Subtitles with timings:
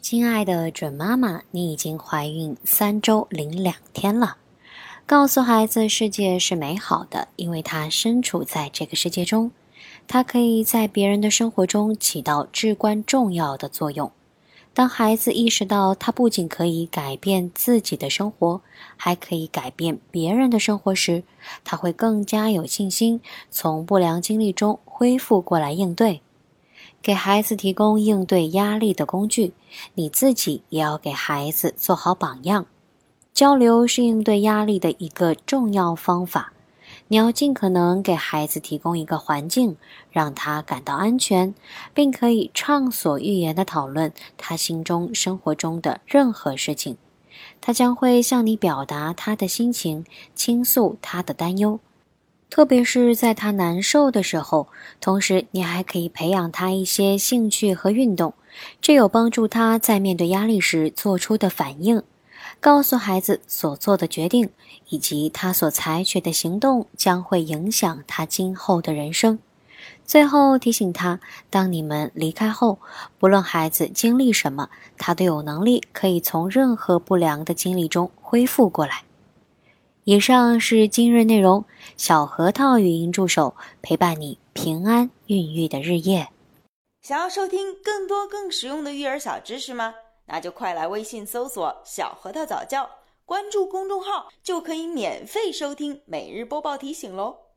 [0.00, 4.38] 亲爱的准妈妈，你已经怀孕三周零两天了。
[5.04, 9.50] 告诉孩子，世界是美好的，因为他身处在这个世界中，
[10.06, 14.10] 他可以在别人的生活中起到至关重要的作用。
[14.78, 18.60] 当孩子意识到他不仅可以改变自己的生活，
[18.96, 21.24] 还可以改变别人的生活时，
[21.64, 23.20] 他会更加有信心
[23.50, 26.20] 从不良经历中恢复过来应对。
[27.02, 29.52] 给孩子提供应对压力的工具，
[29.94, 32.64] 你自己也要给孩子做好榜样。
[33.34, 36.52] 交流是应对压力的一个重要方法。
[37.10, 39.76] 你要尽可能给孩子提供一个环境，
[40.10, 41.54] 让他感到安全，
[41.94, 46.98] 并可以畅所欲言地讨论他心中生活中的任何事情。
[47.62, 51.80] 他将会向你表达他的心情，倾诉他的担忧，
[52.50, 54.68] 特别是在他难受的时候。
[55.00, 58.34] 同时，你还可以培养他一些兴趣和运动，
[58.82, 62.02] 这有帮助他在面对压力时做出的反应。
[62.60, 64.50] 告诉孩子所做的决定
[64.88, 69.38] 以及他所采取的行动将会影响他今后的人生。
[70.04, 72.78] 最后提醒他，当你们离开后，
[73.18, 79.04] 不论孩子经历什么，他都有能力可以从任何不良的经历中恢复过来。
[80.04, 81.64] 以上是今日内容，
[81.96, 86.28] 小核桃语音助手陪伴你平安孕育的日夜。
[87.02, 89.94] 想要收听更多更实用的育儿小知识吗？
[90.28, 92.88] 那就快来微信搜索“小核桃早教”，
[93.26, 97.47] 关注公众号就可以免费收听每日播报提醒喽。